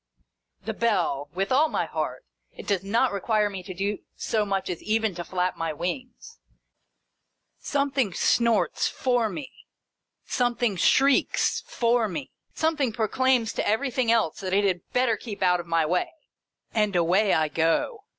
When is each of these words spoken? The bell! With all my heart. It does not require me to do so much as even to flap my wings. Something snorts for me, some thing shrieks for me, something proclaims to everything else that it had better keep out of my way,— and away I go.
The 0.65 0.73
bell! 0.73 1.29
With 1.35 1.51
all 1.51 1.69
my 1.69 1.85
heart. 1.85 2.25
It 2.57 2.65
does 2.65 2.83
not 2.83 3.11
require 3.11 3.51
me 3.51 3.61
to 3.61 3.71
do 3.75 3.99
so 4.15 4.47
much 4.47 4.67
as 4.67 4.81
even 4.81 5.13
to 5.13 5.23
flap 5.23 5.57
my 5.57 5.73
wings. 5.73 6.39
Something 7.59 8.11
snorts 8.11 8.87
for 8.87 9.29
me, 9.29 9.51
some 10.25 10.55
thing 10.55 10.75
shrieks 10.75 11.61
for 11.67 12.09
me, 12.09 12.31
something 12.55 12.91
proclaims 12.91 13.53
to 13.53 13.67
everything 13.67 14.11
else 14.11 14.39
that 14.39 14.53
it 14.53 14.63
had 14.63 14.81
better 14.91 15.15
keep 15.17 15.43
out 15.43 15.59
of 15.59 15.67
my 15.67 15.85
way,— 15.85 16.11
and 16.73 16.95
away 16.95 17.31
I 17.33 17.47
go. 17.47 18.05